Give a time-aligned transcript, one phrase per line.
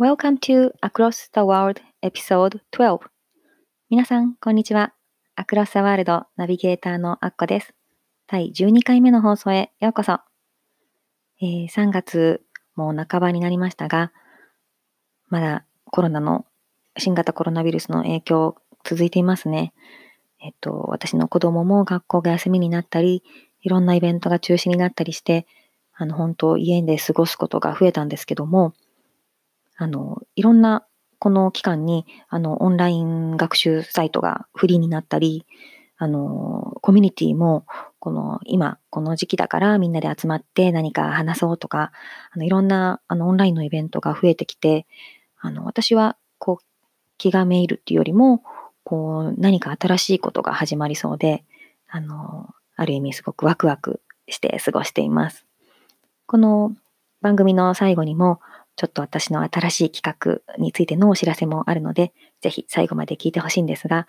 [0.00, 3.00] Welcome to Across the World Episode 12
[3.90, 4.94] 皆さん、こんにちは。
[5.34, 7.74] アクロス・ザ・ワールドナビゲーターのアッコです。
[8.28, 10.20] 第12回目の放送へようこそ。
[11.42, 12.42] えー、3月
[12.76, 14.12] もう半ばになりましたが、
[15.30, 16.46] まだコロナの、
[16.96, 19.72] 新型コロナウイルスの影響続いていますね。
[20.40, 23.24] えっと、私の子供も学校が休みになったり、
[23.62, 25.48] いろんなイベントが中止になったりして、
[25.92, 28.74] あの、本当家で過ごすことが増えたんですけども、
[29.78, 30.84] あの、いろんな
[31.20, 35.46] この期間に、あの、オンライン学習サイトがフリーになったり、
[35.96, 37.64] あの、コミュニティも、
[38.00, 41.92] この、今、この時期だからみんなで集まって何か話そうとか、
[42.32, 44.86] あの、いろんな、あの、オンラインのイベントが増えてきて、
[45.40, 46.64] あの、私は、こう、
[47.16, 48.42] 気がめいるっていうよりも、
[48.84, 51.44] こう、何か新しいことが始まりそうで、
[51.88, 55.46] あの、ある意味すごくワクワクして過ごしています。
[56.26, 56.72] この
[57.20, 58.40] 番組の最後にも、
[58.78, 64.06] ちょっと私の新しい企画についてのお知らせもあるので、ぜひ最後まで聞いてほしいんですが、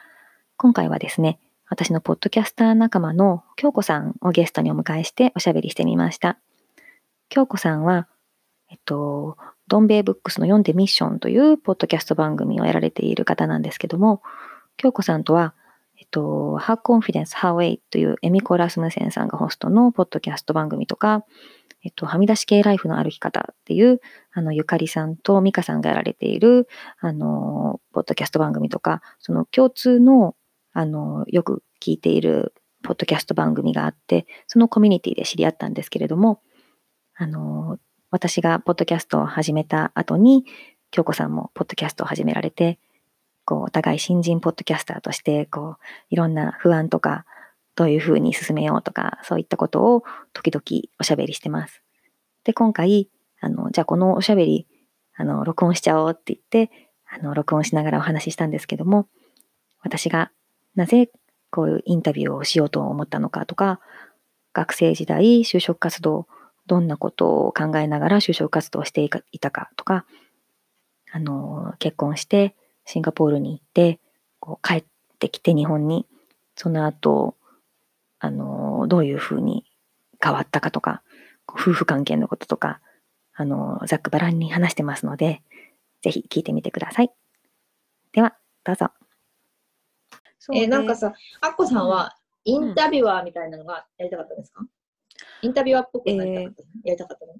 [0.57, 6.37] 今回はですね、私のポッドキャスター仲間の京子さんをゲストにお迎えしておしゃべりしてみました。
[7.29, 8.07] 京子さんは、
[8.69, 14.21] えっと、ドンベイブックスの読んでミッションというポッドキャスト番組をやられている方なんですけども、
[14.77, 15.55] 京子さんとは、
[15.97, 21.25] えっと、How Confidence How Way というエミコ・ラスムセンさんがホストのポッドキャスト番組とか、
[21.83, 26.67] えっと、はみ出し系ライフの歩き方っていう、あの、ゆかりさんと美香さんがやられている、
[26.99, 30.35] あの、ポッドキャスト番組とか、その共通の、
[30.73, 32.53] あの、よく聞いている
[32.83, 36.41] ポッドキャスト番組があって、そのコミュニティで知り合ったんですけれども、
[37.15, 37.77] あの、
[38.11, 40.45] 私がポッドキャストを始めた後に、
[40.91, 42.79] 京子さんもポッドキャストを始められて、
[43.45, 45.75] こう、お互い新人ポッドキャスターとして、こう、
[46.09, 47.25] いろんな不安とか、
[47.79, 50.03] どういうふうに進めようとか、そういったことを
[50.33, 51.81] 時々おしゃべりしてます。
[52.43, 53.09] で、今回、
[53.39, 54.67] あの、じゃあこのおしゃべり、
[55.15, 59.07] あの、録音しちゃおうって言って、あの、録音しながらお話ししたんですけども、
[59.81, 60.29] 私が
[60.75, 61.09] なぜ
[61.51, 63.79] こういうインタビューをしようと思ったのかとか、
[64.51, 66.27] 学生時代、就職活動、
[66.67, 70.05] どんなことを考えながら就職活動をしていたかとか、
[71.13, 74.01] あの、結婚してシンガポールに行って、
[74.41, 74.83] こう帰っ
[75.17, 76.05] てきて日本に、
[76.55, 77.35] その後、
[78.19, 79.65] あの、どういうふうに
[80.21, 81.03] 変わったかとか、
[81.47, 82.81] 夫婦関係のこととか、
[83.33, 85.41] あの、ざっくばらんに話してますので、
[86.01, 87.11] ぜひ聞いてみてください。
[88.11, 88.91] では、どうぞ。
[90.53, 94.69] えー、なんかさ、アッコさんはインタビュアーみたいなのがやりたかったですか、うん、
[95.43, 97.33] インタビュアーっぽくなりたかった、えー、やりたかったの？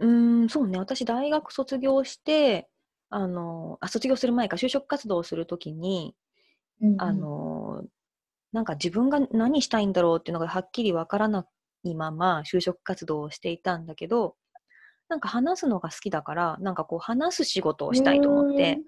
[0.00, 0.06] う
[0.44, 0.78] ん、そうね。
[0.78, 2.68] 私、大学卒業して、
[3.10, 6.16] あの、あ、卒業する前か、就職活動をするときに、
[6.80, 7.84] うんうん、あの、
[8.54, 11.44] なんか自分が何したいんだろうっていうのがはっきりわからな
[11.82, 14.36] いまま就職活動をしていたんだけど、
[15.08, 18.78] なんか話すのが好きだから、なんかこう話す仕事をしたいと思って、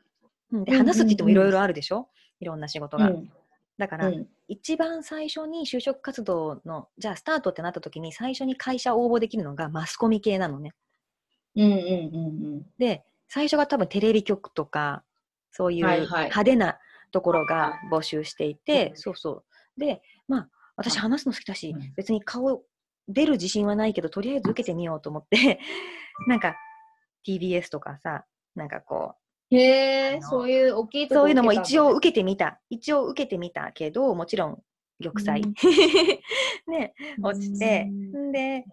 [0.53, 3.11] うん、で話すって言ってもいろいろあるでしょ、いろんな仕事が。
[3.11, 3.29] うん、
[3.77, 10.75] だから、うん、一番最初に就職活動の、じゃあスタートってなった時に最初に会社応募できるのがマスコミ系なのね。
[11.57, 11.79] うんうんうんう
[12.59, 15.03] ん、で、最初が多分テレビ局とか、
[15.51, 16.79] そういう派手な
[17.11, 19.45] ところが募集していて、はいはい、そうそう。
[19.77, 22.63] で、まあ、私話すの好きだし、別に顔
[23.09, 25.61] 出る自信はないけど、とりあえず受けてみようと思って
[26.27, 26.57] なんか
[27.27, 29.15] TBS とかさ、なんかこ
[29.51, 32.61] う、へえ、そういう大きいそういうのも一応受けてみた。
[32.69, 34.63] 一応受けてみたけど、もちろん
[35.03, 35.47] 玉砕。
[36.67, 38.65] うん、 ね、落ちて、んで、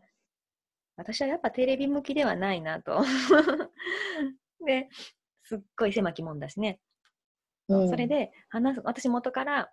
[0.95, 3.03] 私はやっぱテレビ向きではないなと。
[4.65, 4.89] で、
[5.43, 6.79] すっごい狭きもんだしね。
[7.67, 9.71] うん、それで話す、私元から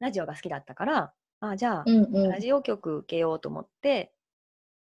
[0.00, 4.12] ラジオが好きだったから、あじゃあ、うんうん、ラジオ局受けようと思って、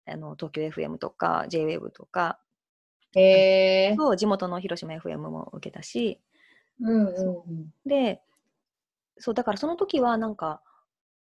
[0.06, 2.38] あの東京 FM とか JWAVE とか、
[3.16, 6.20] えー、地元の広島 FM も受けたし、
[6.80, 8.20] うんうん、で
[9.18, 10.60] そうだからその時はなんか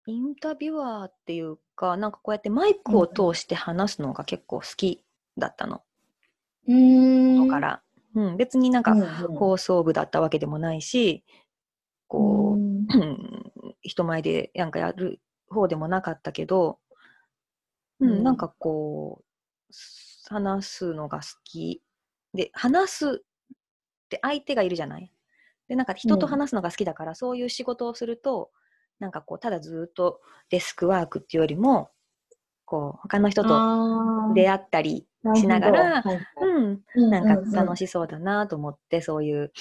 [0.07, 5.03] インタビュアーっていうかなんかこうやってマイクを通して話すのが結構好き
[5.38, 5.81] だったの。
[6.68, 7.81] うん、から、
[8.15, 8.94] うん、別になんか
[9.38, 11.24] 放送部だったわけでもないし、
[12.07, 12.88] こう、うん、
[13.81, 15.19] 人前でなんかやる
[15.49, 16.79] 方でもなかったけど、
[17.99, 19.73] うん、なんかこう、
[20.29, 21.81] 話すのが好き。
[22.33, 23.23] で、話す
[24.09, 25.11] で相手がいるじゃない？
[25.67, 28.51] でなんか人と話すのが好きだから、うん、そういう仕事をすると
[28.99, 31.89] なんかこうただずっとデスクワークっていうよりも
[32.65, 36.03] こう他の人と出会ったりしながら、
[36.41, 39.51] うん、なんか楽しそうだなと思って、そういう、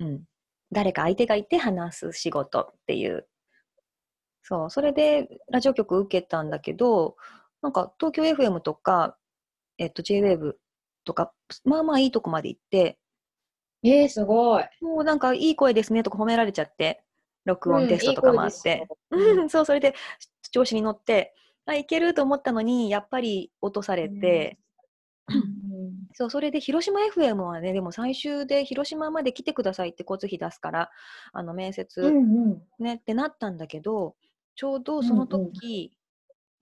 [0.00, 0.22] うん、
[0.72, 3.26] 誰か相手がいて話す仕事っていう。
[4.42, 7.16] そう、それでラジオ局受けたんだけど、
[7.62, 9.16] なんか東京 FM とか、
[9.78, 10.54] えっと JWAVE
[11.04, 11.32] とか、
[11.64, 12.98] まあまあいいとこまで行って、
[13.82, 14.64] えー、すごい。
[14.80, 17.04] もうなんかいい声ですねとか褒められちゃって、
[17.44, 19.94] 録音テストとかもあって、うん、そう、それで
[20.50, 21.34] 調子に乗って、
[21.66, 24.58] あ、いけると思ったのに、やっぱり落とされて、
[26.14, 30.90] そう、それで広島 FM はね、でも最終で広島まで来てくださいって交通費出すから、
[31.32, 34.14] あの面接、ね、うんうん、ってなったんだけど、
[34.54, 35.92] ちょうどその時、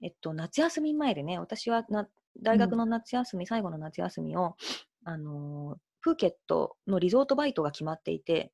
[0.00, 0.06] うん。
[0.06, 2.08] うん、えっと、夏休み前でね、私はな
[2.43, 4.56] 大学の夏休み、うん、最後の夏休みを、
[5.04, 8.52] あのー、プーケットのリゾートバイトが決まっていて、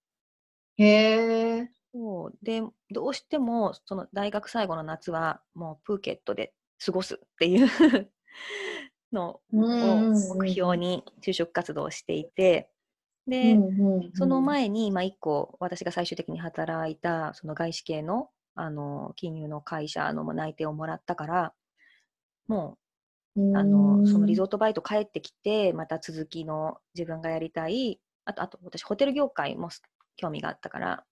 [0.78, 1.70] へえ。
[1.92, 6.52] そうでどうしてもその大学最後の夏はもうプーケットで
[6.84, 7.68] 過ごすっていう
[9.12, 9.56] のを
[10.36, 12.70] 目標に就職活動をしていて、
[13.26, 13.58] で、
[14.14, 21.52] その前に、まあ、1個私が最終的に働いたその外資系のあの金融の会社の内定をもらったから
[22.48, 22.76] も
[23.36, 29.68] うあのそのリゾートバイト帰ってきてまた続きの自分がやりたいあとあと私ホテル業界も
[30.16, 31.04] 興味があったから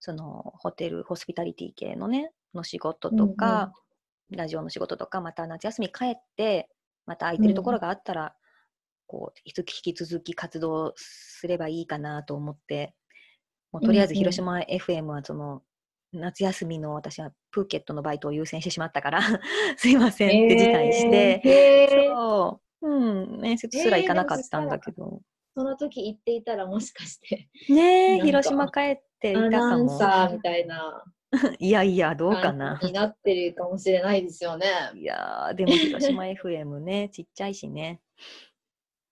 [0.00, 3.72] そのホテルホスピタリティ系のねの仕事とか、
[4.30, 6.68] うんうん、ラジオの仕事とかまた夏休み帰って
[7.06, 8.30] また空いてるところがあったら、うん、
[9.06, 12.94] こう引き続き活動すればいいかなと思って
[13.72, 15.62] もうとりあえず広島 FM はその、
[16.12, 19.22] 夏休みの私はプーケットのバイトを優先してしまったから
[19.78, 25.10] すいませんって辞退して、えー、そう、うん、面接すら行かなかったんだけど。
[25.14, 29.56] えーその時行っていたらもしかしてねえ広島帰っていたかも。
[29.56, 31.04] アナウンサーみたいな
[31.58, 32.78] いやいやどうかな。
[32.82, 34.66] になってるかもしれないですよね。
[34.94, 38.00] いやでも広島 FM ね ちっちゃいしね。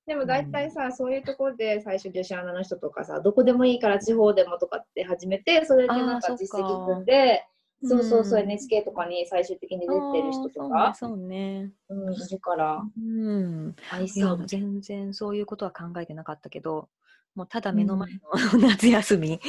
[0.07, 7.47] でも大体さ、うん、そういうところで最初女子アナの人とかさどこでもいいから地方でもとかって始めてそれでなんか実績積んで
[7.83, 10.93] そうそうそう、うん、NHK とかに最終的に出てる人とか。
[10.95, 11.73] そうね。
[11.89, 12.83] うん、いるから。
[12.99, 13.75] うん。
[14.15, 16.91] いや、全然そういうことは考えてなかったけど、
[17.35, 18.21] もうただ目の前の、
[18.69, 19.41] 夏休み、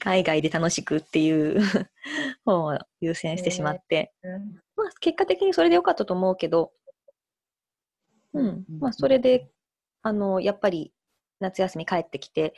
[0.00, 1.60] 海外で楽しくっていう
[2.44, 4.38] 方を優先してしまって、えー、
[4.76, 6.72] まあ結果的にそれでよかったと思うけど、
[8.32, 9.50] うん、まあそれで、
[10.02, 10.92] あの、やっぱり
[11.40, 12.54] 夏休み帰ってきて、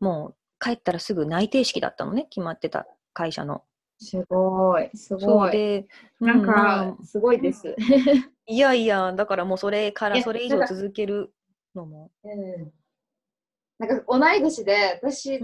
[0.00, 3.64] もう帰ったらすぐ内定式だったのね、決まってた会社の。
[3.98, 5.52] すごい、すごい。
[5.52, 5.86] で、
[6.20, 7.74] なんか、まあ、すごいです。
[8.46, 11.32] いやいや、だからもうそれからそれ以上続ける
[11.74, 12.10] のも。
[12.24, 12.72] うん、
[13.78, 15.40] なんか同い年で、私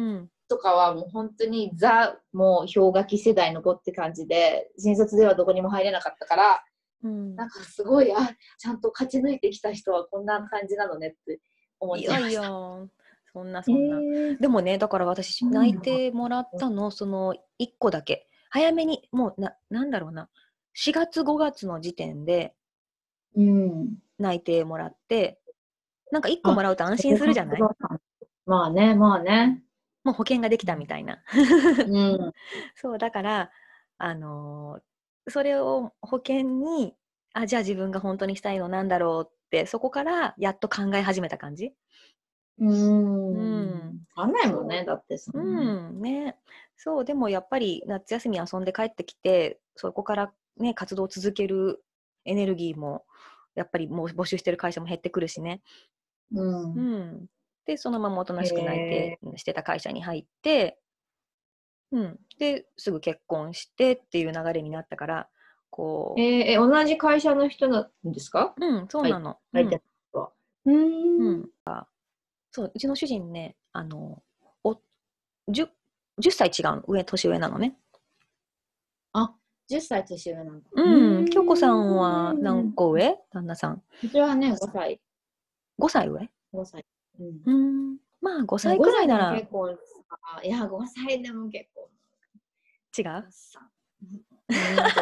[0.48, 6.64] とかはもう本当にザ、もう氷河期世代の子って感じで、新卒ではどこにも入れなかったから、
[7.02, 11.40] うん、なんかすごい、あ、ちゃんと勝ち抜いてきた人はこんな感じなのねって
[11.78, 12.28] 思ってました。
[12.28, 12.50] いやいや。
[13.32, 18.26] そんなそんな、えー、でもねだから私内定もらったの、その1個だけ。
[18.50, 20.28] 早めに、もうな、なんだろうな、
[20.76, 22.54] 4月5月の時点で、
[24.18, 25.40] 内定もらって、
[26.10, 27.60] なんか1個もらうと安心するじゃない？
[28.50, 29.62] まあね、まあね。
[30.02, 31.22] もう保険ができたみたいな。
[31.86, 32.32] うん、
[32.74, 33.50] そう、だから、
[33.96, 36.96] あのー、それを保険に、
[37.32, 41.72] あ、じゃあ自分が本当にしたいのなんだろうって、そこからやっと考え始めた感じ。
[42.58, 43.34] うん。
[43.34, 44.00] うん。
[44.16, 45.30] わかんないもんね、だってさ。
[45.32, 46.36] うん、ね。
[46.76, 51.84] そう、でもやっぱり夏休み遊んで帰ってきて、そこからね、活動を続ける
[52.24, 53.04] エネルギーも、
[53.54, 55.62] やっぱりもう募集してる会社も減ってくるしね。
[56.32, 56.74] うん。
[56.74, 57.26] うん、
[57.66, 60.78] で、そのままおとなしく内定してた会社に入って、
[61.92, 62.20] うん。
[62.38, 65.28] で、すぐ結婚してっていう流れになったから、
[65.70, 66.20] こう。
[66.20, 68.54] えー、同じ会社の人なんですか？
[68.56, 69.38] うん、そうなの。
[69.52, 71.26] はい、うん。
[71.26, 71.50] うん。
[72.52, 74.22] そう、うちの主人ね、あの、
[74.64, 74.72] お、
[75.48, 75.68] 10
[76.18, 77.76] 10歳違う上、年上なのね。
[79.12, 79.34] あ、
[79.70, 81.24] 10歳年上なのうん。
[81.26, 83.18] 京子さんは何個上？
[83.30, 83.82] 旦那さん。
[84.02, 85.00] うちはね、5歳。
[85.78, 86.84] 5歳上 ?5 歳。
[87.46, 87.98] うん。
[88.20, 89.32] まあ、5歳くらいなら。
[89.34, 91.90] 結構、いや、5歳でも結構。
[92.98, 93.06] 違う？
[93.06, 94.54] う。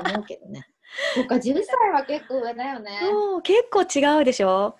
[0.06, 0.66] ん、思うけどね。
[1.14, 3.00] そっか、10歳は結構上だよね。
[3.42, 4.76] 結構違うでしょ。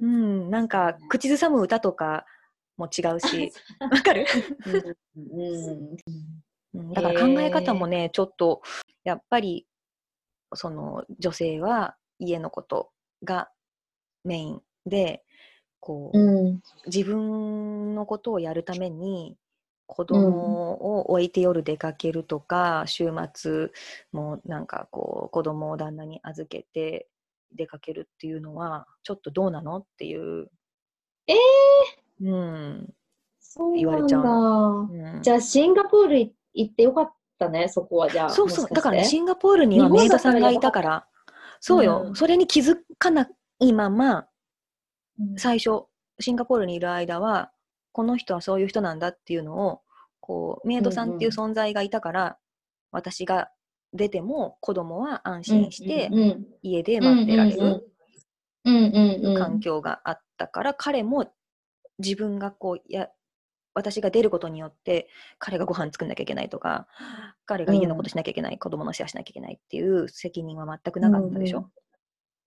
[0.00, 0.68] うん、なん。
[0.68, 2.24] か、口ずさむ歌とか、
[2.76, 4.24] も違うし、わかる、
[5.14, 8.62] うん、だから考え方もね、ちょっと、
[9.04, 9.66] やっぱり、
[10.54, 12.90] その女性は家のこと
[13.22, 13.50] が
[14.24, 15.22] メインで、
[15.80, 19.36] こう、うん、自分のことをやるために
[19.86, 23.70] 子供を置いて夜出かけるとか、うん、週末
[24.12, 27.08] もなんかこう子供を旦那に預けて
[27.56, 30.48] 出かけるっていうのはちょっとどうなのっていう。
[31.26, 32.94] えー、うん。
[33.40, 36.18] そう言われちゃう、うん、じゃあシンガポール
[36.54, 38.68] 行ってよかったねそこはじゃあそうそう。
[38.68, 41.06] だからねシンガポールにはメイドさんがいたから。
[41.58, 44.26] そうよ、うん、それに気づかないまま、
[45.36, 45.84] 最初
[46.18, 47.50] シンガポールにいる間は
[47.92, 49.80] この人はそういう人なんだっていうのを
[50.20, 52.34] こうメイドさんっていう存在がいたから、うんうん、
[52.92, 53.50] 私が
[53.92, 56.10] 出ても子供は安心して
[56.62, 57.90] 家で待ってられる
[59.36, 61.32] 環境があったから彼も
[61.98, 63.08] 自分がこうや
[63.74, 65.08] 私が出ることによって
[65.38, 66.86] 彼がご飯作んなきゃいけないとか
[67.46, 71.70] 彼が家のことしなきゃいけない、うん、子供の世話しなきゃいけないっていう責任は全くなかったでしょ、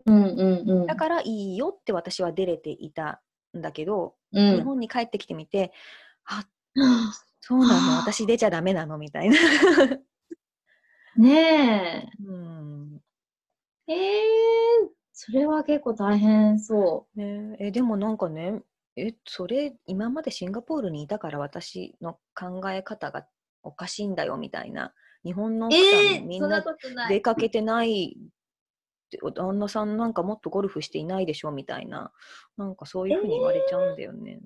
[0.05, 3.21] うんうんうん、だからいいよって私は出れていた
[3.57, 5.71] んだけど、うん、日本に帰ってきてみて
[6.25, 6.45] あ
[7.41, 9.37] そうなの私出ちゃダメなのみたいな
[11.15, 12.23] ねえ。
[12.25, 13.01] うん。
[13.87, 13.95] えー、
[15.11, 17.19] それは結構大変そう。
[17.19, 18.61] ねえ、でもなんかね、
[18.95, 23.25] え、それ、今までシンガポールにいたから私の考え方が
[23.61, 24.93] おかしいんだよみたいな。
[25.23, 26.63] 日本の奥さんみんな
[27.07, 28.17] 出かけてない
[29.21, 32.11] 旦那さんなんかもっとゴルフしていないでしょみたいな、
[32.57, 34.33] なんかそういうふうに言われちゃうんだよね。
[34.33, 34.39] えー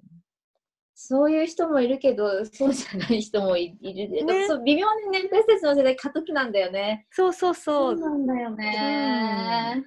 [0.99, 4.25] そういう人もいるけど、そうじゃない人もいる。
[4.25, 7.05] ね、そう微妙にね、私たちの世代過渡期なんだよね。
[7.11, 7.97] そうそうそう。
[7.99, 9.75] そうなんだよね。
[9.75, 9.85] うん、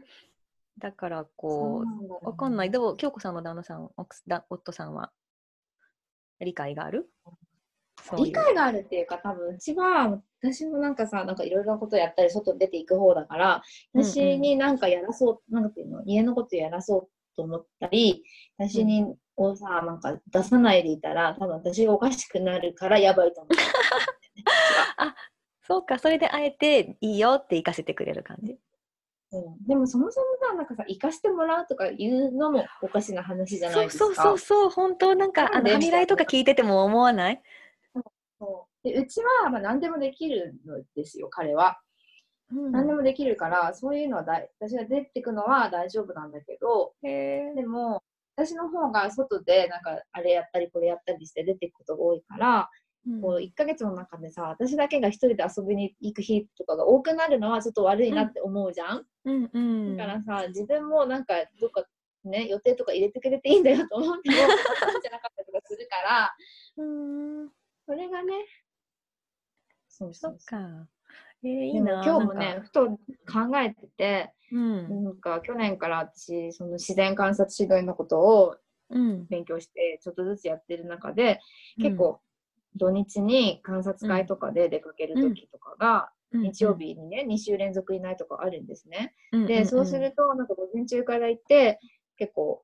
[0.78, 2.70] だからこう、ね、わかんない。
[2.70, 3.90] でも、京子さんの旦那さん、
[4.50, 5.10] 夫さんは
[6.38, 7.10] 理解がある？
[8.16, 18.24] 理解があるっていうか、多分うちは、私もなんかさ、なんかいろいろなことやったり、外に出ていく方だから、私になんかやらそう、なんていうの、家のことやらそうと思ったり、
[18.58, 23.52] 私にをさ、なんか出さないでいたら、多分私がおかしくなるからやばいと思う。
[24.96, 25.14] あ、
[25.62, 28.58] そうか、それであえていいよって行かせてくれる感じ。
[29.32, 34.04] うん、でもそもそもさ、なんかさ、行かしてもらうとか言うのもおかしな話じゃないですか。
[34.06, 37.42] そうそうそう本当なんか、あの、はみらいとか聞いてても思わない
[38.38, 41.80] そうでうちは、まあ、何でもできるのですよ、彼は。
[42.52, 48.02] うん、何でもできるから、そういうのはだ私が出てくのは大丈夫なんだけど、でも、
[48.36, 52.70] 私の方が外でなんかあれやったりこれやったりして出ていくことが多いから、
[53.06, 59.50] うん、こう1ヶ月の中でさ私だけが1人で遊びに行く日とかが多くなるのはちょっと悪いなって思うじゃん、うん。
[59.52, 61.84] うん、だからさ自分もなんかどっか
[62.24, 64.58] ね予定とか入れてくれていいんだよと思ってもじゃなか
[65.30, 66.34] ったりとかするから。
[66.78, 66.84] う
[67.44, 67.48] ん。
[67.86, 68.32] それがね
[70.00, 70.88] そうそうそう。
[71.42, 72.98] えー、いいな今日もねふと考
[73.62, 78.56] えてて、うん、なんか去年から私その自然観察指導のことを
[79.28, 81.40] 勉強してちょっとずつやってる中で、
[81.78, 82.20] うん、結構
[82.76, 89.14] 土日に観察会とかで出かける時とかが、日曜日にね2週連続いないとかあるんですね。
[89.46, 91.80] でそうするとなんか午前中から行って
[92.16, 92.62] 結構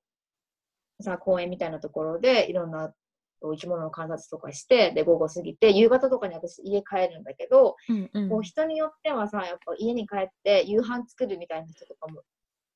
[1.00, 2.95] さ公園みたいなところでいろんな
[3.43, 12.23] 生き物の観察とかしてで午後過ぎて夕方とかに私家帰るんだけど、うんうん、こう人によってはさやっぱ家に帰って夕飯作るみたいな人とかも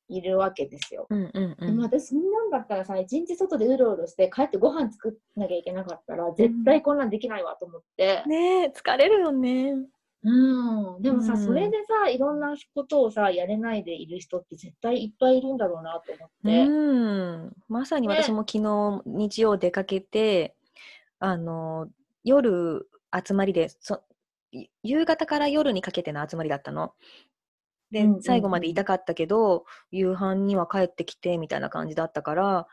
[0.09, 1.07] いるわけですよ。
[1.09, 8.23] うんうんうん、でも私そんなんだったらさ一日外でうろうろして帰ってご飯作んなきゃいけなかったら絶対こんなんできないわと思って。
[8.26, 9.76] うん、ね疲れるよね。
[10.23, 20.55] うん、でもさ、うん、それでさいろんなことをさやれないでいる人って絶対いっぱいいるんだろうなと思って、うん、まさに私も昨日、ね、日曜出かけて
[21.21, 21.89] あの
[22.23, 22.87] 夜
[23.27, 24.03] 集まりでそ
[24.83, 26.93] 夕方から夜にかけての集まりだったの。
[27.91, 32.67] で、うんうん、最後までいたかったけど夕飯には帰ってきてみたいな感じだったから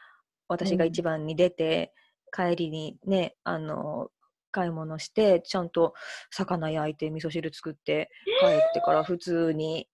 [0.47, 1.93] 私が一番に出て、
[2.37, 4.09] うん、帰りにねあの
[4.51, 5.93] 買い物してちゃんと
[6.31, 8.09] 魚焼いて味噌汁作って
[8.41, 9.87] 帰ってから普通に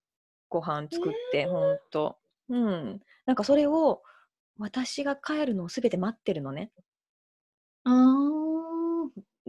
[0.48, 2.16] ご飯作って、えー、ほんと。
[2.48, 3.00] うん。
[3.26, 4.02] なんかそれを
[4.58, 6.70] 私が帰るのを全て待ってるのね。
[7.84, 7.90] あ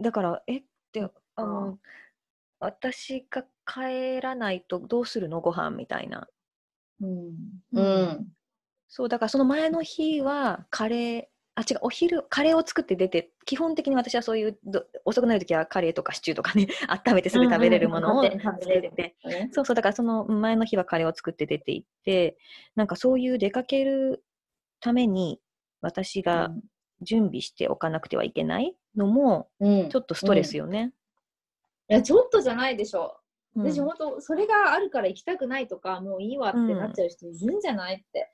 [0.00, 0.58] だからえ？
[0.58, 1.78] ってあの
[2.58, 5.40] 私が帰らないとどうするの？
[5.40, 6.26] ご飯みたいな。
[7.00, 7.34] うん、
[7.72, 8.26] うん、
[8.88, 11.22] そうだからその前の日はカレー
[11.58, 14.58] あ違うお昼カレーを作って出て基本的に私はそういう
[15.06, 18.58] 遅くなる時はカレーとかシチューとかね 温めてすぐ食べれるものを作っ
[18.94, 19.16] て、
[19.52, 22.36] そうそうだからその前の日はカレーを作って出て行って
[22.74, 24.22] なんかそういう出かける
[24.80, 25.40] ために
[25.80, 26.50] 私が
[27.00, 30.92] 準備しておかなくてはいけないのもちょっとストレスよね。
[31.88, 33.18] うん、いやちょっとじゃないでしょ。
[33.54, 38.30] 私、本当それがあるから行きたくないとかもういいわってなっちゃう人いるんじゃないって。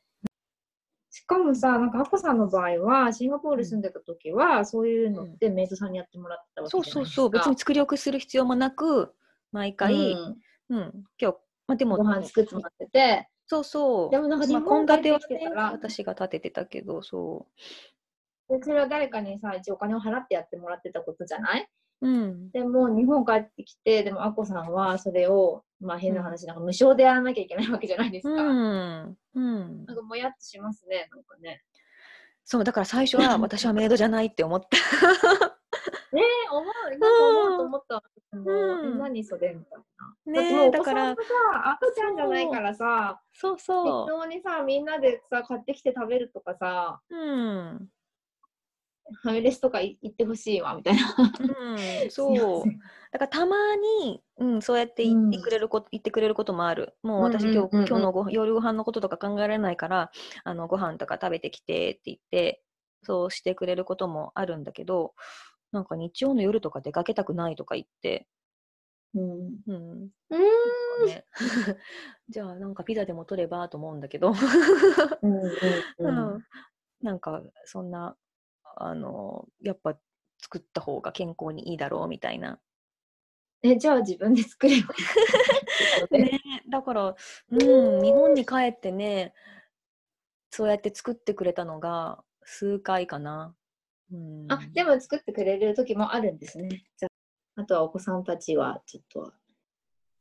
[1.14, 6.94] しかもさ、なんかアコさんの場合は、シンガポール住んでた時は、そういうのってメイドさんにやってもらったわけじゃないですか。
[6.94, 9.14] そうそうそう、別に作り置きする必要もなく、
[9.52, 14.10] 毎回、うん、うん、今日、まあ、でも、ご飯作ってもらってて、そうそう。
[14.10, 17.46] でもなんか日本帰ってきてたら、私が立ててたけど、そ
[18.48, 18.58] う。
[18.58, 21.68] でそれは誰かにさ、一応お金を払ってやってもらってたことじゃない？
[22.00, 28.34] うん、でも日本帰ってきて、でもアコさんはそれを、まあ変な話、なんか無償でやらなきゃいけないわけじゃないですか。
[28.34, 29.16] うん。
[29.34, 31.62] うん、なんかもやっとしますね、なんかね。
[32.44, 34.76] そう、だから最初は 私はメイドじゃないって思った。
[36.12, 38.02] ねえ、思う、今思うと思った。
[38.32, 39.78] うん、何それみたい
[40.24, 40.40] な。
[40.40, 44.06] ねだから、赤ちゃんじゃないからさ、そうそう。
[44.06, 47.88] 適当にさ、みんなでさ、買ってきて食べるとかさ、うん。
[49.22, 51.14] ファミレスとか行ってほしいわみたいな。
[51.18, 52.64] うん、 そう。
[53.10, 56.94] だからたまに、うん、そうやって言ってくれること、うん、言ってくれることもある。
[57.02, 60.10] もう私、今日、今日のご夜ご飯のこととか考えられないから、
[60.44, 62.62] あのご飯とか食べてきてって言って、
[63.02, 65.14] そうしてくれることもあるんだけど、
[65.72, 68.26] なんか日曜の夜とか出かけたくないとか言って、
[69.14, 69.60] うん。
[69.66, 70.10] うん。
[71.06, 71.24] ね、
[72.28, 74.32] じゃあなんかピザでも取ればと思うんだけど、
[75.22, 75.40] うん、
[75.98, 76.44] うん、
[77.02, 78.16] なんかそんな
[78.76, 79.96] あのやっぱ
[80.40, 82.58] 作った方が健康にいいだろうみたいな。
[83.62, 84.92] えじゃあ自分で作れば
[86.18, 87.14] ね、だから、
[87.50, 89.34] うん、日本に帰ってね
[90.50, 93.54] そうやって作ってくれたのが数回かな。
[94.12, 96.84] うん、あでも作ってくれる時もあるんですね。
[96.96, 97.08] じゃ
[97.56, 99.32] あとはお子さんたちはちょっと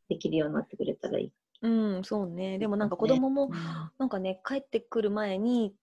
[0.07, 1.31] できるようになってくれたらいい。
[1.61, 2.57] うん、そうね。
[2.59, 3.49] でもなんか子供も、
[3.97, 5.75] なんかね、帰ってくる前に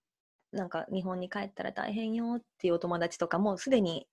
[0.52, 4.06] なんか日本に帰ったら大変よっていうお友達とかもすでに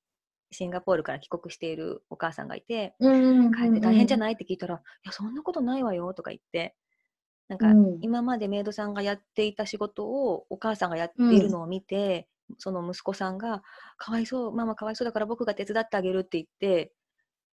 [0.51, 6.75] シンガポールから帰国しているお母さんがいて、帰って大変じゃないって聞いたら、いや、そんなことないわよとか言って、
[7.48, 7.68] なんか、
[8.01, 13.62] 今までメイドさんがやっていた仕事をお母さんがやっているのを見て、うん、その息子さんが、
[13.98, 16.93] かわいそう、ママかわいそうだから僕が手伝ってあげるって言って、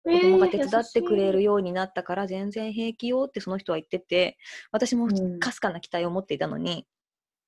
[0.03, 4.37] 子供が手伝ってくれるようになったから全然平気よってその人は言ってて、
[4.71, 5.07] 私も
[5.39, 6.87] かすかな期待を持っていたのに、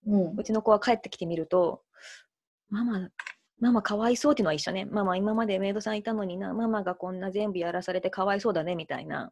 [0.07, 1.81] うん、うちの子は帰ってきてみると、
[2.69, 3.09] ママ、
[3.59, 4.85] ママかわいそうっていうのは一緒ね。
[4.85, 9.31] ママ今までメイドさんいたのにな、ママがこんな全部やらされてかわいそうだねみたいな。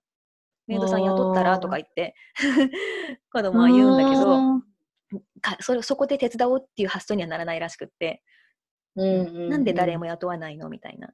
[0.67, 2.13] メイドさん雇ったらとか言って
[3.33, 4.59] 子供は言うんだけど、
[5.41, 8.21] かそれそこで手伝おうっていう発想にはならないらしくって、
[8.95, 11.11] うんうんうん、なんで誰も雇わないのみたいな。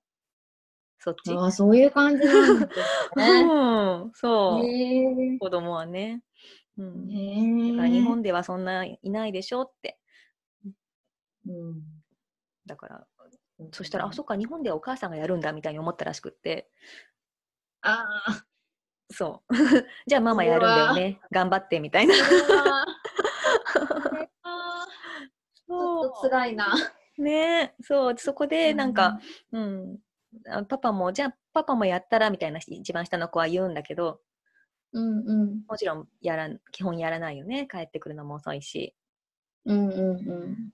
[1.00, 1.34] そっち。
[1.38, 2.80] あそういう感じなんです
[3.16, 3.42] ね。
[3.48, 5.40] うん、そう。
[5.40, 6.22] 子供はね。
[6.78, 9.98] うん、だから日本ではそんないないでしょって。
[11.48, 11.84] うん、
[12.66, 13.08] だから、
[13.72, 16.70] そしたら、あ、そっか、日本ではお母さんがやるんだみたいに思ったらしくって。
[17.82, 18.46] ああ。
[19.12, 19.54] そう。
[20.08, 21.22] じゃあママやるんだよね。
[21.32, 22.16] 頑張ってみたいな。
[22.18, 26.74] ちょっと辛いな。
[27.18, 29.20] ねそう、そこでなんか、
[29.52, 30.00] うん、
[30.46, 34.22] うん、パパも、じゃあパパもやったらみたいな一番下の子は言うんだけど、
[34.96, 37.68] うんうん、もちろんやら基本やらないよね。
[37.70, 38.96] 帰ってくるのも遅いし、
[39.66, 40.70] うんうんうん、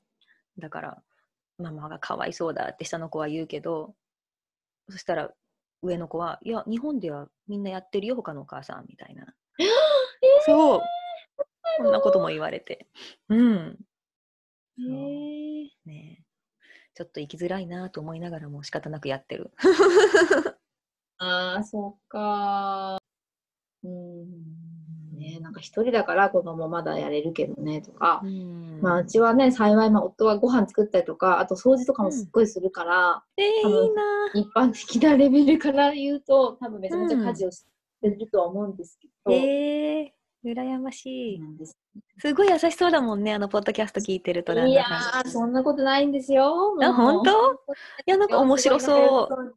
[0.59, 1.03] だから
[1.57, 3.95] ママがかわいそうだって下の子は言うけど
[4.89, 5.31] そしたら
[5.81, 9.25] 上の子はいや日本ではみんなやってるよ他のお母さんみたいな、
[9.57, 9.67] えー、
[10.45, 10.81] そう。
[11.77, 12.87] こんなことも言われて。
[13.29, 13.77] うん。
[14.77, 16.23] えー、ね。
[16.93, 19.51] ちょっと生きづらいなと思いながらも仕方なくやってる。
[21.17, 23.00] ああそっか
[23.83, 24.61] うん。
[25.21, 34.03] ね、なんか一人だから子供まだやれるけどねとか、うん、まあうちはね幸いまあ夫はご飯作ったりとかあと掃除とかもすっごいするから、うん、えー、いいな。
[34.33, 37.65] 一般的なレベルから 言うと多分めちゃめちゃ家事をし
[38.01, 41.41] てるとは思うんですけど、うん、えー、羨ましい。
[42.17, 42.33] す。
[42.33, 44.85] ごい優しそうだもんねあのポッドキャスト聞いてるといや
[45.25, 46.75] そんなことないんですよ。
[46.81, 47.53] あ本当？
[47.53, 47.55] い
[48.07, 49.53] やなんか面白そう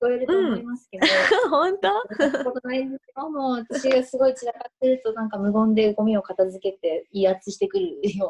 [0.00, 1.06] こえると思いますけど、
[1.44, 2.44] うん、 本当？
[2.44, 3.30] ことないんですよ。
[3.30, 8.28] もう私がすごい散らかってると、なんか無言でゴミを片付けて威圧してくるよ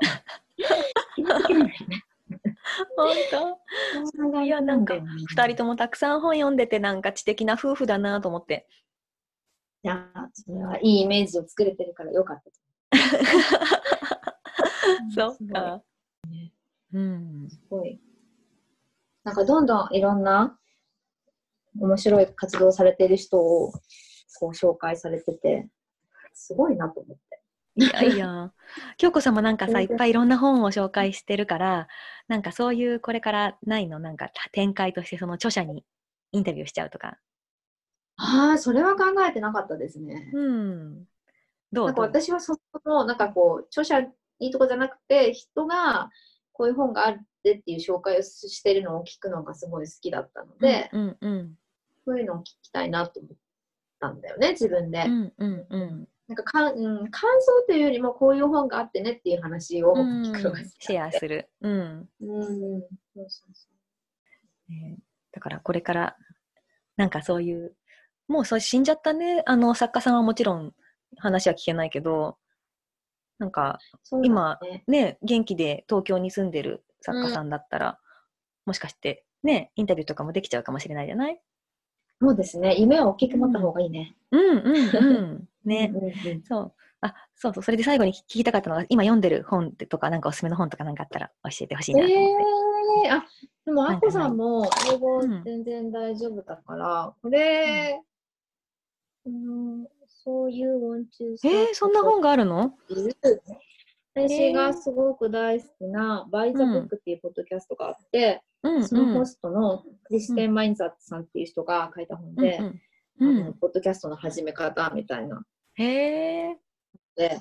[1.17, 1.39] うな。
[2.97, 3.61] 本当？
[4.43, 8.67] いやなんか2人ともたくさん本読んでてなんか知的な夫婦だなと思って。
[9.83, 12.51] いやそれはいいイメージを作れてるからよかった
[15.15, 15.83] そっか。
[16.93, 17.49] うん。
[17.49, 17.99] すごい。
[19.25, 20.59] なんかどんどんいろんな
[21.79, 23.73] 面白い活動されてる人を
[24.39, 25.69] こう紹介されてて、
[26.33, 27.43] すごいなと思って。
[27.77, 28.53] いやいや、
[28.99, 31.89] 京子さんもなんかさ、いっぱいいろんな本を紹介してるから、
[32.29, 35.85] なんかそういうこれからないの、なんか展開としてその著者に
[36.33, 37.19] インタビューしちゃうとか。
[38.17, 40.31] ああ、それは考えてなかったですね。
[40.35, 41.05] うん。
[41.73, 41.87] どう？
[41.87, 46.11] なんか私はその、なんかこう、著者いいとこじゃなくて、人が
[46.53, 51.59] こういう本があってっていう紹介をしてるのを聞くのがすごい好きだったので、うんうん、
[52.05, 53.33] そういうのを聞きたいなと思っ
[54.01, 55.05] たんだよね自分で。
[55.07, 61.51] うんうんうんなんかか、うん、感想というよりもこういう本があってねっていう話を聞くのが好き、シェアする。
[61.61, 61.73] うん。
[61.73, 62.09] うん。
[62.13, 62.81] そう
[63.17, 63.67] そうそ
[64.69, 64.73] う。
[64.73, 64.99] ね、
[65.33, 66.17] だからこれから
[66.97, 67.75] なんかそういう
[68.29, 70.73] もうそれ死んじゃったねあの作家さんはもちろん
[71.17, 72.39] 話は聞けないけど
[73.41, 73.81] なんか、
[74.13, 77.95] ね、今ね元気で東京に住んでる作家さんだったら、うん、
[78.67, 81.41] もしかしてねインタビューとかもできちゃうかもしれないじゃない？
[82.21, 82.77] そうですね。
[82.79, 84.15] 夢を大きく持った方がいいね。
[84.31, 85.49] うんうんうん。
[85.65, 86.73] ね、うんうん、そう。
[87.01, 87.63] あそうそう。
[87.63, 93.09] それで最後に聞きたかったのが今読んでる本とかなんかおすすめの本とかなんかあったら教えてほしいなと思って。
[93.09, 93.25] えー、あ
[93.65, 98.03] でも、あこさんも英語全然大丈夫だから、これ、
[99.25, 102.75] うん、そういう want to えー、そんな本があるの？
[104.15, 112.59] 私がすごく大好きな、バイザブックっていうポッドキャストがあって、うん、そのホストのクリステン・マインザッツさんっていう人が書いた本で、
[113.19, 115.43] うんうん、あのポッドキャストの始め方みたいな。
[115.75, 116.59] へえ。
[117.17, 117.41] で、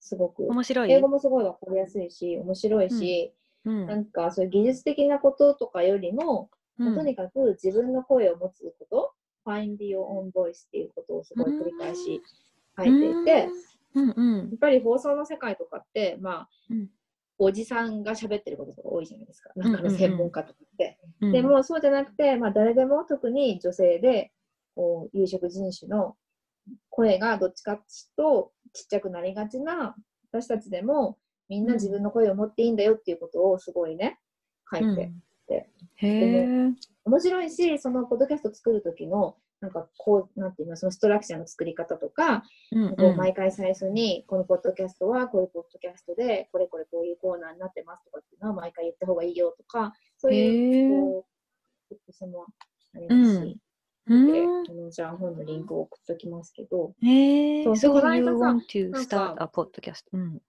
[0.00, 0.46] すごく。
[0.48, 0.92] 面白い。
[0.92, 3.32] 英語もすごいわかりやすいし、面白いし、
[3.64, 9.14] うん、なんかそういう技術的なこととかよりも、うん、とにかく自分の声を持つこと、
[9.46, 12.22] Find Your Own Voice っていうことをすごい繰り返し
[12.76, 13.48] 書いていて、
[13.94, 16.48] うんうん、やっぱり放送の世界とかって、まあ、
[17.42, 20.98] おじさんが喋ってることとか多いじゃないですか、なんかの専門家とかって。
[21.20, 24.30] でもそうじゃなくて、まあ、誰でも特に女性で
[24.74, 26.16] こう有色人種の
[26.90, 27.80] 声がどっちか
[28.16, 29.96] とちっちゃくなりがちな
[30.30, 34.18] 私たちでもみんな自分の声を持っていいんだよっていうことをすごいね、
[34.70, 35.10] 書いて。
[35.48, 35.68] て。
[36.02, 36.74] うん、へ
[37.04, 51.26] 面白いし、そのポッドキャスト作る時の、なんかこう、なんていうの、そのストラクチャーの作り方とか、うんうん、こう毎回最初に、このポッドキャストはこういうポッドキャストで、これこれこういうコーナーになってますとかっていうのは毎回言った方がいいよとか、そういう、こ
[52.08, 52.46] う、その、
[52.94, 53.60] ありますし。
[54.06, 56.94] うん、で、このじゃあ本のリンクを送っておきますけど。
[57.02, 57.64] へえ。
[57.64, 60.04] そう、そう、you want to start a podcast?
[60.12, 60.42] うん。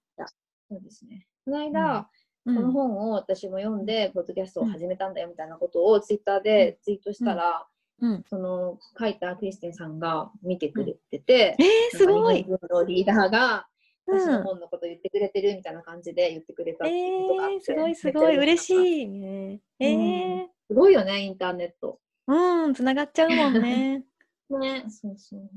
[0.70, 1.28] そうですね。
[1.44, 2.10] この間、
[2.46, 7.68] うん、この本を私も読んで、ポッドキャストを始めたんだよみたいなことをツイッターでツイートしたら、
[8.02, 13.68] うん、その書いたクリステンさんが見てくれてて、うん、えー、すごいのリーダーが
[14.08, 16.94] 私の本のこと言ってくれてるみたいな感じで言ってくれたって
[17.28, 18.70] ことがあって、えー、すごいすごい嬉し
[19.04, 19.60] いね。
[19.80, 22.00] えー、すごいよね、インターネット。
[22.28, 24.04] うん、つながっちゃうもんね。
[24.50, 25.50] ね、そうそう。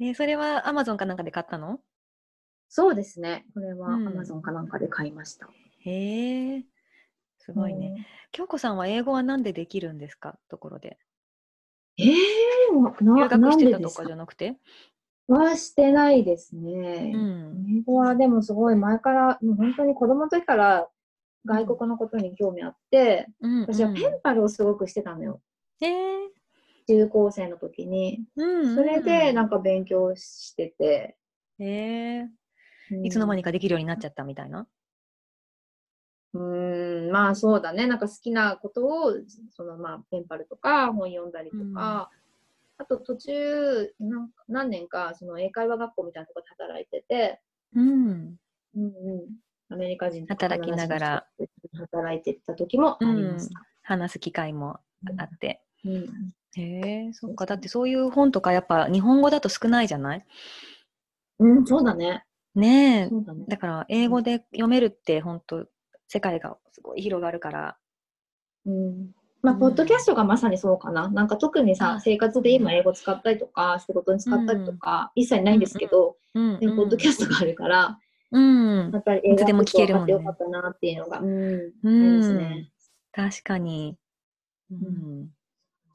[0.00, 1.80] えー、それはアマゾンかなんかで買ったの？
[2.68, 3.46] そうですね。
[3.54, 5.48] これは Amazon かなんかで買いました。
[5.84, 6.64] へえ、
[7.38, 8.06] すごいね。
[8.32, 10.38] 京子さんは英語は何でできるんですか？
[10.48, 10.98] ところで。
[11.98, 14.56] ええー、な留学してたとかじゃなくて？
[15.28, 17.12] はしてないですね。
[17.14, 20.88] うん、英語はでもすごい前から、もう本当に子供の時から
[21.46, 25.40] 外国のことに興味あって、うん、私はペンパルをすごくしてたのよ。
[25.80, 31.16] へ、えー、中高生の時に、うんうん、それでなんか勉強してて。
[31.58, 33.06] へえー。
[33.06, 34.66] いつの間にかできるようになっちゃったみたいな？
[36.34, 37.86] うん、まあそうだね。
[37.86, 39.14] なんか好きなことを、
[39.50, 42.10] そのまあペンパルとか本読んだりとか、うん、あ
[42.88, 47.40] と途中なん何年かその英会話学校みたいなところで働いてて、
[47.74, 48.36] うん、
[48.76, 48.92] うんうん。
[49.68, 51.26] アメリカ人と働きながら。
[51.78, 53.60] 働いてた時もありました。
[53.60, 54.80] うん、話す機会も
[55.18, 55.62] あって。
[55.84, 57.46] うん、へえ、そっか。
[57.46, 60.26] だってそういう本とかやっぱ日本語だと少ないじゃない？
[61.38, 62.24] うん、そうだね。
[62.54, 63.44] ねえ、だね。
[63.48, 65.66] だから英語で読めるって本当
[66.12, 67.76] 世界がすごい広がるから。
[68.66, 69.12] うん。
[69.40, 71.08] まあ、ポッドキャストがまさにそうかな。
[71.08, 77.98] なんか特にさ、生活で今英語使ったりとか、仕事に使ったりとか、一切ないんですけど、うんでポッドキャストがあるから、
[78.30, 82.70] うん、やっぱり英語でも聞けるもん、ね、よかったなっていうのが、うん、うんね、
[83.10, 83.96] 確かに。
[84.70, 85.28] うん。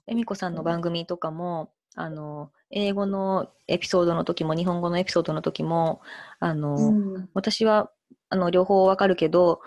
[0.08, 6.02] 恵美子さんの番組とかも、あの、英語のエピソードの時も日本語のエピソードの時も
[6.40, 7.92] あの、うん、私は
[8.30, 9.62] あの両方わかるけど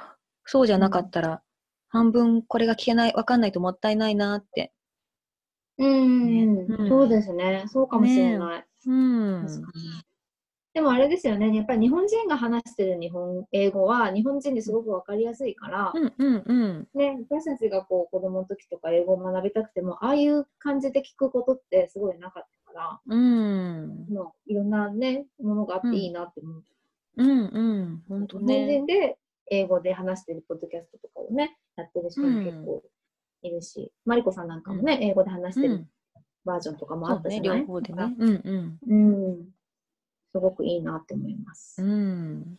[0.53, 1.43] そうじゃなかったら、
[1.91, 4.73] 半分これが聞けないわかんないともったいないなって。
[5.79, 7.67] うん、ね、そうですね。
[7.69, 8.59] そうかもしれない。
[8.59, 9.47] ね、うん。
[10.75, 26.65] でもあれですよね、やっぱり日本人が話してる日本英語は日本人ですごく分かりやすいから、うんうんうん、ね、私たちがこう子供の時とか英語を学びたくても、ああいう感じで聞くことってすごいなかったから、うん、のいろんなね、ものがあっていいなって思う。
[27.19, 28.67] うんうん、本当ね。
[28.67, 29.19] 日本人で
[29.51, 32.83] 英語で話してるポッドキャストとかをね、やってる人も結構
[33.43, 35.87] いるし、うん、マリコさんなんかもね、英語で話してる
[36.45, 38.15] バージョンとかもあったじゃない、ね、両方でね。
[38.19, 38.79] うんうん。
[38.89, 39.49] うん
[40.33, 41.83] すごくいいなって思います。
[41.83, 42.59] うん。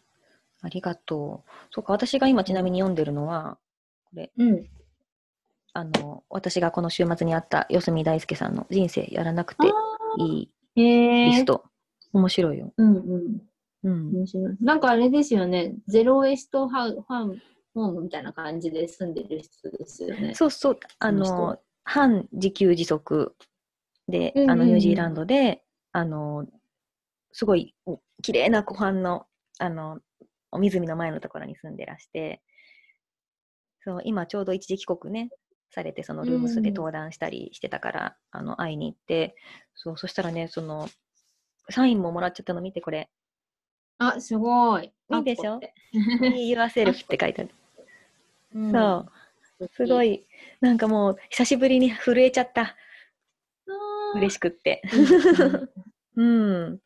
[0.61, 1.49] ありがとう。
[1.71, 3.57] そうか、私が今ちなみに読んでるのは、
[4.05, 4.67] これ、うん、
[5.73, 9.67] あの、私がこの週末に会った四隅大輔さんの人生やらなくて
[10.17, 11.63] いいリスト。
[12.13, 12.73] 面白いよ。
[12.75, 13.41] うんうん。
[13.83, 14.57] うん、面白い。
[14.61, 17.39] なんかあれですよね、ゼロエストハウファン
[17.73, 20.33] ホームみたいな感じで住んでる人ですよね。
[20.35, 23.35] そうそう、あの、半自給自足
[24.07, 26.45] で、あのニュージーランドで、あの、
[27.31, 27.73] すごい
[28.21, 29.25] 綺麗な湖畔の、
[29.59, 29.99] あの、
[30.51, 32.41] お湖の前のところに住んでらして、
[33.83, 35.29] そう、今ちょうど一時帰国ね、
[35.71, 39.35] されて、そのルームスで登壇したりしてたから、あの、会いに行って、
[39.73, 40.89] そう、そしたらね、その、
[41.69, 43.09] サインももらっちゃったの見て、これ。
[44.01, 44.91] あ、すごい。
[45.11, 45.59] いいでしょ
[46.21, 47.51] ?Be yourself って書いてある。
[48.71, 49.05] そ
[49.59, 49.67] う。
[49.73, 50.25] すごい、
[50.59, 52.75] なんかもう、久しぶりに震えちゃった。
[54.15, 54.81] 嬉しくって。
[56.15, 56.79] うん。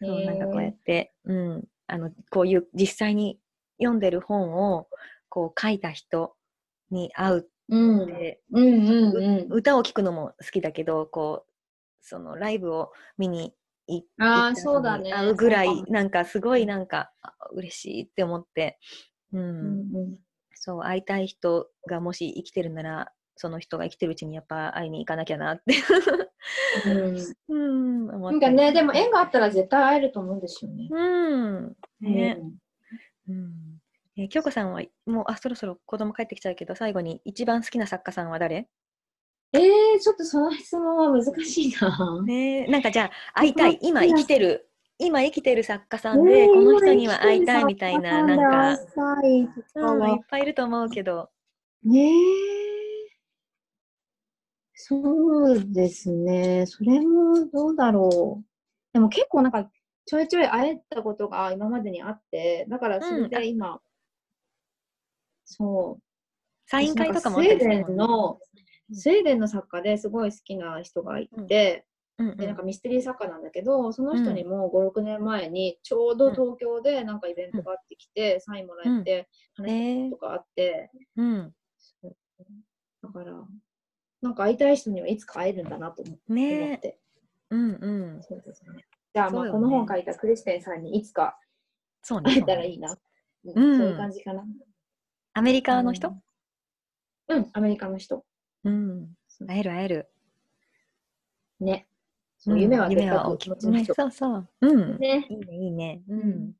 [0.00, 1.64] そう、なんかこうやって、うん。
[1.86, 3.38] あの、こういう実際に
[3.78, 4.88] 読んでる本を、
[5.28, 6.34] こう書いた人
[6.90, 11.52] に会ううん歌を聴くのも好きだけど、こう、
[12.00, 13.54] そのライブを見に行
[14.18, 15.12] あそうだね。
[15.12, 17.12] 会うぐらい、なんかすごいなんか、
[17.52, 18.78] 嬉しいって思って、
[19.32, 19.40] うん。
[19.40, 20.18] うんうん。
[20.54, 25.74] そう会いたい人がもし生きてるならその人が生きてるうちにやっぱ会いに行かなきゃなって。
[27.48, 30.88] うん、 なんかねでも縁があったら絶対会えると思うんですよね。
[30.90, 31.76] うん。
[32.02, 32.38] ね、
[33.26, 33.80] うん、
[34.18, 38.68] えー、京子さんはもうあそろそろ子供帰ってきちゃうけど最後に一番好きな作家さんは誰？
[39.52, 42.22] えー、ちょっとその質問は難しいな。
[42.22, 48.82] ねなんかじゃあ会いたい今生きてる今生きてる作家さんで、この人には会いたいみたいな、なんか、
[49.16, 51.30] うん、いっぱいいると思うけど。
[51.82, 52.10] ねえ。
[54.74, 56.66] そうですね。
[56.66, 58.44] それもどうだろう。
[58.92, 59.70] でも結構なんか、
[60.04, 63.80] ちょいちょい会えたことが今までにあって、だからそれで今、うん、
[65.46, 66.02] そう。
[66.66, 68.38] サイン会とかもスウェーデンの、
[68.92, 71.84] スウェーデンの作家ですごい好きな人がいて、
[72.18, 72.28] うん。
[72.28, 81.54] うん、でなんかミステリー作家なんだけどその人にも56年前にちょうど東京でなんかイベントがあってきて、うん、サインもらえて話とがあって、うん、
[83.02, 83.32] だから
[84.22, 86.20] なんか会いたい人にはいつか会えるんだなと思って。
[86.32, 86.80] ね、
[87.48, 88.22] うんうん。
[88.22, 88.84] そうですね。
[89.14, 91.38] じゃあ、まあ、この本書いたクリステンさんにいつか
[92.06, 92.90] 会えたらいいな。
[92.90, 92.96] そ
[93.50, 94.44] う,、そういう感じかな。
[95.32, 96.14] アメリカの人、
[97.28, 98.24] うん、アメリカの人。
[98.64, 99.16] うん。
[99.46, 100.08] 会える会える。
[101.60, 101.86] ね。
[102.38, 103.84] そう夢は夢は大きくね。
[103.84, 104.48] そうそう。
[104.60, 104.98] うん。
[104.98, 105.26] ね。
[105.28, 106.02] いいね、いいね。
[106.08, 106.52] うん。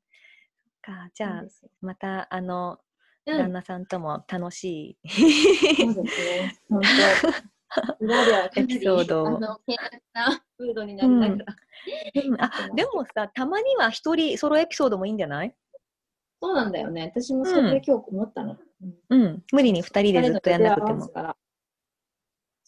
[0.81, 1.43] か、じゃあ、
[1.81, 2.79] また、あの、
[3.25, 5.09] 旦那さんとも楽しい。
[5.75, 6.55] そうですね。
[6.69, 6.87] 本当。
[7.99, 9.39] 裏ではエピソードを。
[9.39, 9.57] な
[10.57, 11.45] フードになりながら。
[12.39, 15.55] あ、 でもさ、たまには一人ソロエピソードもいいんじゃない？
[16.41, 17.11] そうなんだよね。
[17.15, 18.57] 私もそれで今日思ったの。
[19.09, 19.43] うん。
[19.51, 21.07] 無理に二人でずっとやんなくても。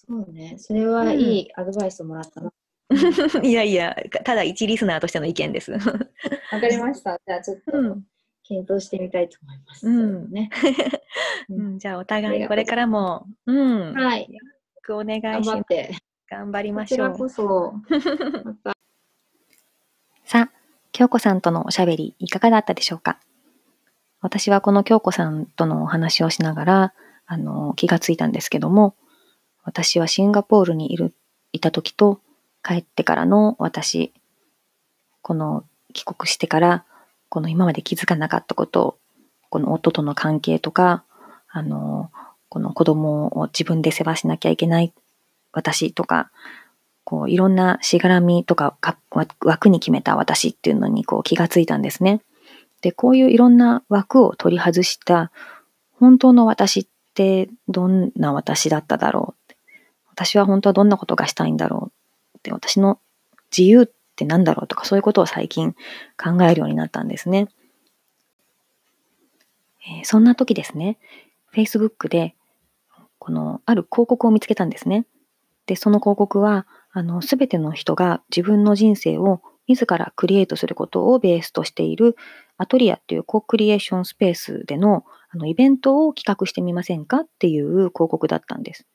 [0.07, 0.55] そうね。
[0.57, 2.51] それはいいアドバイスをもらったな。
[3.43, 5.71] いやいや、ただ一リスナーとしての意見です。
[5.73, 7.19] わかりました。
[7.25, 7.71] じゃあちょっと、
[8.43, 9.87] 検討してみたいと思います。
[9.87, 10.49] うんね
[11.49, 15.63] うん、じゃあお互いこれからも、うん、はい、よろしくお願いします。
[16.29, 17.11] 頑張りましょう。
[17.11, 17.73] こちらこそ。
[20.25, 20.51] さあ、
[20.91, 23.19] 京子さんとのおしゃべりいかがだったでしょうか？
[24.21, 26.93] 私はこの京子さんとのお話をしながら、
[27.25, 28.95] あの、気がついたんですけども、
[29.63, 31.13] 私はシンガポールにいる、
[31.52, 32.19] いた時と、
[32.63, 34.13] 帰ってからの私、
[35.21, 36.86] この帰国してから、
[37.30, 38.97] この今まで気づかなかったこと、
[39.49, 41.04] この夫との関係とか、
[41.49, 42.12] あの、
[42.49, 44.93] この子供を自分で世話しなきゃいけない
[45.52, 46.32] 私とか、
[47.04, 48.78] こういろんなしがらみとか
[49.41, 52.21] 枠に決めた私っていうのにこう気がついたんですね。
[52.82, 55.32] で、こういういろんな枠を取り外した
[55.99, 59.42] 本当の私ってどんな私だっただろう
[60.13, 61.91] 私は本当はどんなことがしたいんだろ
[62.36, 62.99] うって私の
[63.56, 65.73] 自由って何だろうとかそういうことを最近
[66.17, 67.47] 考えるようになったんですね。
[69.86, 70.97] えー、そんな時ですね、
[71.54, 72.36] Facebook で
[73.17, 75.06] このある広告を見つけたんですね。
[75.65, 82.15] で、その広告はあの全ての人が自分の人生を自らクリエイトすることをベースとしている
[82.58, 88.86] アトリアっていうコークリエーションスペースでのあのイベントを企画してみませんかっていう広告だったんです。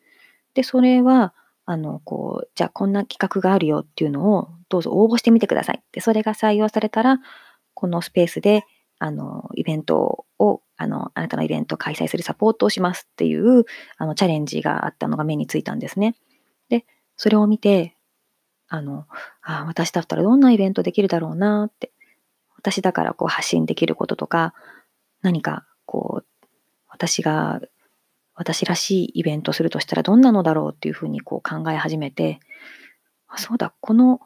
[0.58, 1.34] で、それは
[1.70, 5.82] あの、こう、じゃあこんな企画があるよっていうのをどうぞ応募してみてください。
[5.92, 7.18] で、それが採用されたら、
[7.74, 8.64] このスペースで、
[8.98, 13.66] あの、イベントを、あの、あなたのイベントを開催するサポートをしますっていう、
[13.98, 16.14] あの、チャレンジがあったのが目についたんですね。
[16.70, 16.86] で、
[17.18, 17.94] それを見て、
[18.68, 19.06] あの、
[19.42, 21.92] あ私だったらどんなイベントできるだろうなって。
[22.56, 24.54] 私だからこう発信できることとか、
[25.20, 26.46] 何かこう、
[26.88, 27.60] 私が、
[28.38, 32.38] 私らしいイベントするとしたらどんなのだろうっていうふうにこう考え始めて、
[33.26, 34.20] あそうだ、この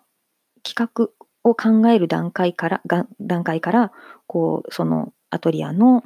[0.62, 1.09] 企画
[1.44, 3.90] を考える段階から、が段階から、
[4.27, 6.05] こう、そのアトリアの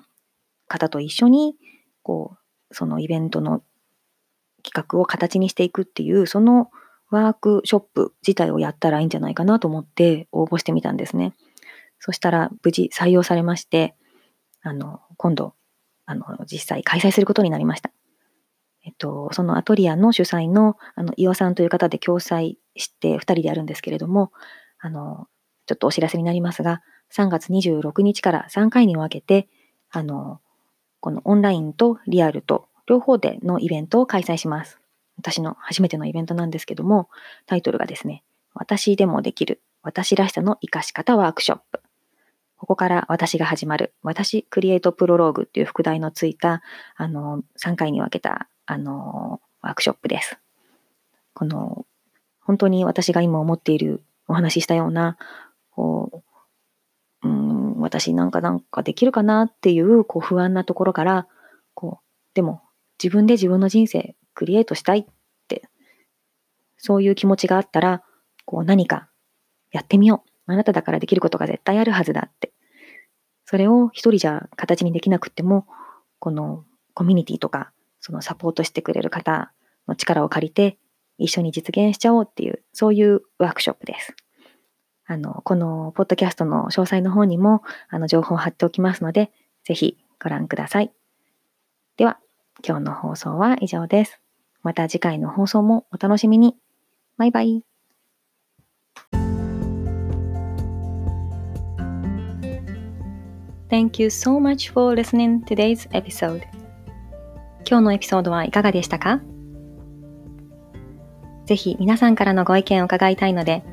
[0.69, 1.57] 方と一緒に、
[2.05, 2.37] こ
[2.71, 3.63] う、そのイベントの
[4.63, 6.71] 企画を形にしていくっていう、その
[7.11, 11.35] ワークショップ自体をやったらいいんじゃないかなと思って応募してみたんですね。
[11.99, 13.97] そしたら無事採用されまして、
[14.63, 15.55] あの、今度、
[16.07, 17.91] あの、実際開催することになりました。
[18.85, 24.33] えっと、そのアトリアの主催の、あの、岩さんという方で共催して2人でやるんですけれども、
[24.79, 25.27] あの、
[25.67, 29.49] ちょっとお知らせになりますが、3月26日から3回に分けて、
[29.91, 30.41] あの、
[31.01, 34.79] このオンラインとリアルと両方でのイベントを開催します。
[35.19, 37.09] 私の初めてのイベントなんですけども、
[37.47, 38.23] タイトルがですね、
[38.55, 41.86] 私でもできる私らしさの活かし方ワークショップ。
[42.57, 46.63] ここから私が始まる、私クリエイトプロローグっていう副題のついた、
[46.97, 50.39] あの、3回に分けた、あの、ワークショップです。
[51.35, 51.87] この、
[52.41, 55.19] 本当に私が今思っている、お話ししたような、
[55.71, 56.25] こ
[57.23, 61.29] う、うん、私なんかなんかできるかなっていう、こう、不安なところから、
[61.75, 62.63] こう、でも、
[63.03, 65.05] 自分で自分の人生クリエイトしたいっ
[65.49, 65.69] て、
[66.79, 68.03] そういう気持ちがあったら、
[68.45, 69.09] こう何か
[69.73, 70.31] やってみよう。
[70.47, 72.53] あなただからできることが絶対あるはずだって。
[73.45, 75.67] それを一人じゃ形にできなくても、
[76.19, 79.53] このコミュニティとか、そのサポートしてくれる方
[79.87, 80.79] の力を借りて、
[81.19, 84.15] 一緒に実現しちゃおうっていう、そういうワークショップです。
[85.07, 89.31] あの、このポッドキャストの詳細の方にも、あの、情報を貼っておきますので、
[89.65, 90.93] ぜひご覧ください。
[91.97, 92.19] では、
[92.67, 94.21] 今日の放送は以上です。
[94.63, 96.57] また次回の放送もお楽しみに。
[97.17, 97.76] バイバイ。
[103.69, 106.43] Thank you so much for listening today's episode.
[107.69, 109.21] 今日のエピソードはいかがでしたか？
[111.47, 113.65] ぜひ皆さんからのご意見を伺いたいので、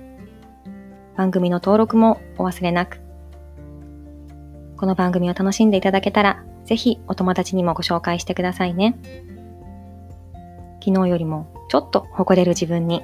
[1.18, 3.02] 番組の登録もお忘れなく。
[4.78, 8.98] この番組を楽しんでいただけたら、ぜひお友達にもご紹介してくださいね。
[10.84, 13.04] 昨日よりもちょっと誇れる自分に。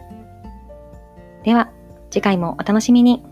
[1.43, 1.69] では、
[2.09, 3.23] 次回もお楽しみに。